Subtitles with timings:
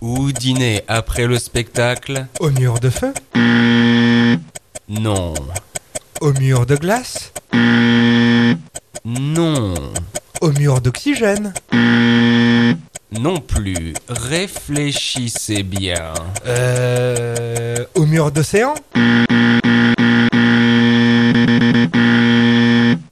[0.00, 3.12] Ou dîner après le spectacle Au mur de feu
[4.88, 5.34] Non.
[6.20, 7.32] Au mur de glace
[9.04, 9.74] Non.
[10.40, 11.52] Au mur d'oxygène
[13.10, 13.94] Non plus.
[14.08, 16.14] Réfléchissez bien.
[16.46, 17.84] Euh...
[17.96, 18.74] Au mur d'océan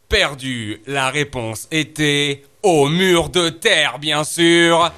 [0.09, 0.81] Perdu.
[0.87, 4.93] La réponse était au mur de terre, bien sûr.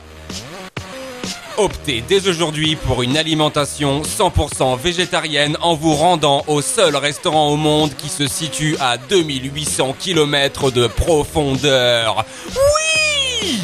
[1.59, 7.57] Optez dès aujourd'hui pour une alimentation 100% végétarienne en vous rendant au seul restaurant au
[7.57, 12.25] monde qui se situe à 2800 km de profondeur.
[12.54, 13.58] Oui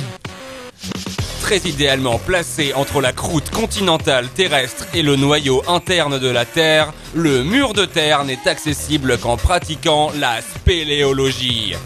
[1.40, 6.92] Très idéalement placé entre la croûte continentale terrestre et le noyau interne de la Terre,
[7.14, 11.76] le mur de terre n'est accessible qu'en pratiquant la spéléologie.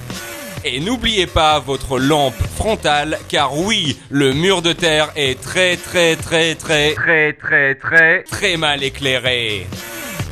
[0.65, 6.17] Et n'oubliez pas votre lampe frontale, car oui, le mur de terre est très très
[6.17, 9.67] très très très très très très mal éclairé.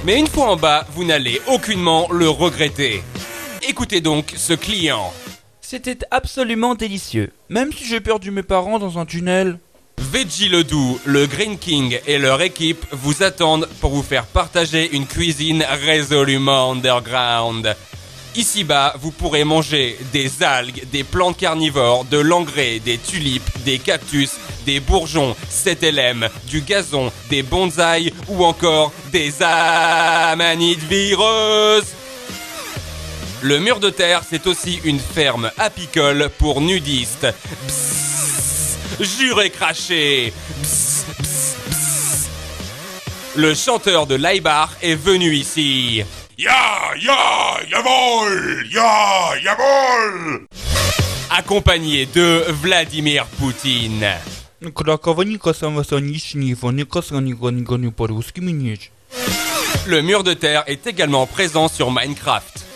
[0.04, 3.02] Mais une fois en bas, vous n'allez aucunement le regretter.
[3.68, 5.12] Écoutez donc ce client.
[5.60, 7.32] C'était absolument délicieux.
[7.48, 9.58] Même si j'ai perdu mes parents dans un tunnel.
[9.98, 15.06] Veggie Ledoux, le Green King et leur équipe vous attendent pour vous faire partager une
[15.06, 17.74] cuisine résolument underground.
[18.36, 24.32] Ici-bas, vous pourrez manger des algues, des plantes carnivores, de l'engrais, des tulipes, des cactus,
[24.66, 31.94] des bourgeons, 7 LM, du gazon, des bonsaïs ou encore des amanites vireuses.
[33.40, 37.26] Le mur de terre, c'est aussi une ferme apicole pour nudistes.
[37.66, 38.76] Bzzz,
[40.62, 42.28] bzzz, bzzz.
[43.36, 46.02] Le chanteur de Laibach est venu ici.
[46.38, 46.52] Ya,
[47.00, 47.16] ya,
[47.66, 49.56] ya,
[51.30, 54.06] Accompagné de Vladimir Poutine.
[59.86, 62.66] Le mur de terre est également présent sur Minecraft.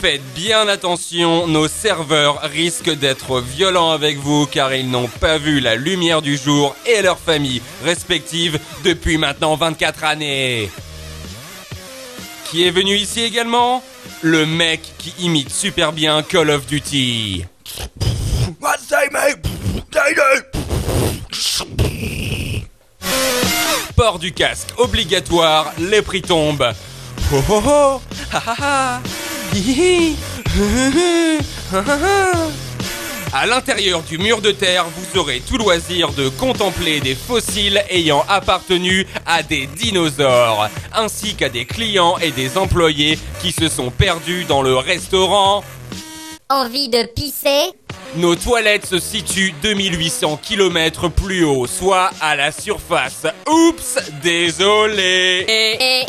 [0.00, 5.60] Faites bien attention, nos serveurs risquent d'être violents avec vous car ils n'ont pas vu
[5.60, 10.70] la lumière du jour et leurs familles respectives depuis maintenant 24 années.
[12.50, 13.80] Qui est venu ici également
[14.22, 17.44] Le mec qui imite super bien Call of Duty.
[23.94, 26.72] Port du casque obligatoire, les prix tombent.
[27.32, 28.00] Oh oh oh
[28.32, 29.00] Ha ha ha.
[29.54, 30.16] Hi hi.
[31.72, 32.69] Ha ha ha
[33.32, 38.24] À l'intérieur du mur de terre, vous aurez tout loisir de contempler des fossiles ayant
[38.28, 44.44] appartenu à des dinosaures, ainsi qu'à des clients et des employés qui se sont perdus
[44.46, 45.62] dans le restaurant.
[46.48, 47.72] Envie de pisser?
[48.16, 53.28] Nos toilettes se situent 2800 km plus haut, soit à la surface.
[53.48, 55.46] Oups, désolé.
[55.48, 56.04] et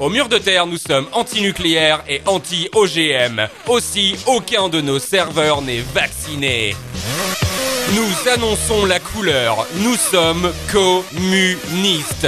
[0.00, 3.46] Au mur de terre, nous sommes anti-nucléaires et anti-OGM.
[3.68, 6.74] Aussi, aucun de nos serveurs n'est vacciné.
[7.94, 9.66] Nous annonçons la couleur.
[9.76, 12.26] Nous sommes communistes.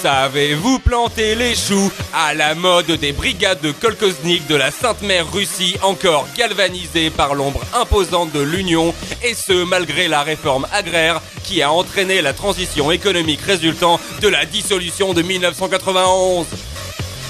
[0.00, 5.30] Savez-vous planter les choux à la mode des brigades de Kolkoznik de la Sainte Mère
[5.32, 11.62] Russie encore galvanisées par l'ombre imposante de l'Union et ce malgré la réforme agraire qui
[11.62, 16.46] a entraîné la transition économique résultant de la dissolution de 1991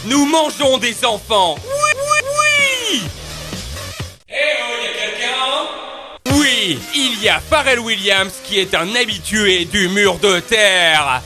[0.05, 1.55] Nous mangeons des enfants.
[1.65, 3.03] Oui, oui, oui.
[4.29, 5.69] Eh oh, y a quelqu'un?
[6.41, 11.23] Oui, il y a Pharrell Williams qui est un habitué du mur de terre.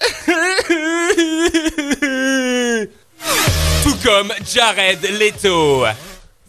[3.84, 5.86] Tout comme Jared Leto.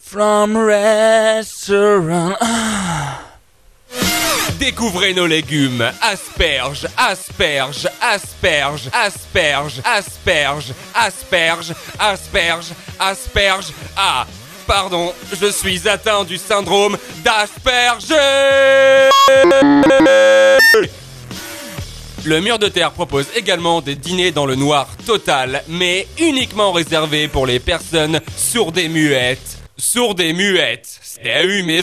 [0.00, 2.36] From restaurant.
[4.62, 5.90] Découvrez nos légumes.
[6.00, 13.72] Asperges, asperges, asperges, asperges, asperges, asperges, asperges, asperges.
[13.96, 14.24] Ah,
[14.64, 18.14] pardon, je suis atteint du syndrome d'Asperger.
[22.24, 27.26] Le mur de terre propose également des dîners dans le noir total, mais uniquement réservés
[27.26, 29.58] pour les personnes sourdes et muettes.
[29.76, 31.00] Sourdes et muettes.
[31.02, 31.82] C'est eu mes.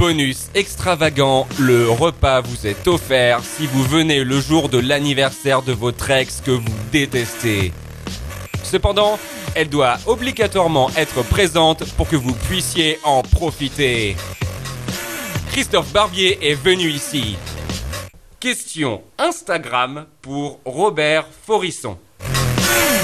[0.00, 5.72] Bonus extravagant, le repas vous est offert si vous venez le jour de l'anniversaire de
[5.72, 7.70] votre ex que vous détestez.
[8.62, 9.18] Cependant,
[9.54, 14.16] elle doit obligatoirement être présente pour que vous puissiez en profiter.
[15.52, 17.36] Christophe Barbier est venu ici.
[18.40, 21.98] Question Instagram pour Robert Forisson.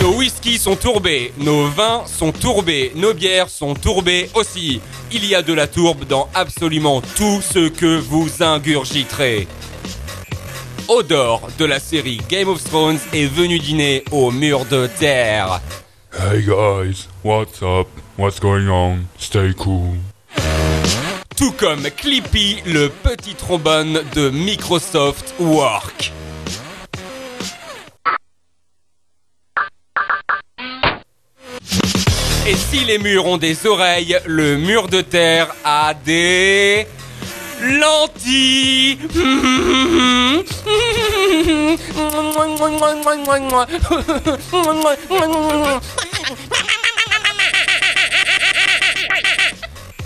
[0.00, 4.80] Nos whiskies sont tourbés, nos vins sont tourbés, nos bières sont tourbées aussi.
[5.12, 9.48] Il y a de la tourbe dans absolument tout ce que vous ingurgiterez.
[10.88, 15.60] Odor de la série Game of Thrones est venu dîner au mur de terre.
[16.12, 17.88] Hey guys, what's up?
[18.16, 19.00] What's going on?
[19.18, 19.96] Stay cool.
[21.36, 26.12] Tout comme Clippy, le petit trombone de Microsoft Work.
[32.48, 36.86] Et si les murs ont des oreilles, le mur de terre a des
[37.60, 38.98] lentilles.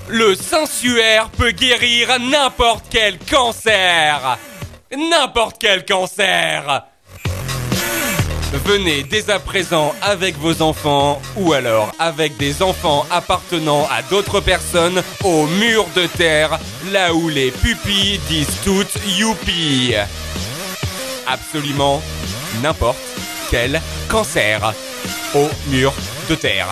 [0.08, 4.38] Le sensuaire peut guérir n'importe quel cancer.
[4.96, 6.87] N'importe quel cancer.
[8.52, 14.41] Venez dès à présent avec vos enfants ou alors avec des enfants appartenant à d'autres
[14.41, 16.58] personnes au mur de terre,
[16.91, 19.94] là où les pupilles disent toutes youpi.
[21.29, 22.02] Absolument
[22.61, 22.99] n'importe
[23.50, 24.75] quel cancer
[25.35, 25.93] au mur
[26.29, 26.67] de terre.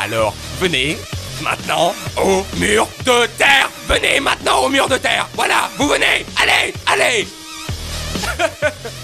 [0.00, 0.98] Alors venez
[1.42, 3.70] maintenant au mur de terre.
[3.88, 5.28] Venez maintenant au mur de terre.
[5.34, 6.26] Voilà, vous venez.
[6.42, 7.28] Allez, allez.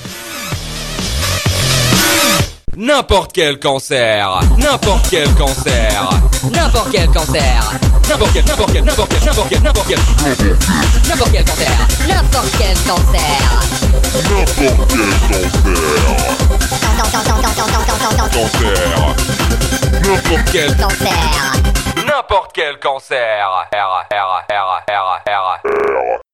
[2.78, 4.28] N'importe quel cancer,
[4.58, 6.08] n'importe quel cancer,
[6.52, 7.78] N'importe quel cancer.
[8.06, 9.99] n'importe quel, n'importe quel, n'importe quel, n'importe quel, n'importe quel.
[11.08, 11.87] N'importe quel cancer.
[12.06, 14.56] N'importe quel cancer.
[18.32, 19.17] Cancer.
[20.02, 21.12] N'importe quel, Cancer.
[22.06, 23.46] n'importe quel cancer.
[23.73, 26.25] R, R, R, R.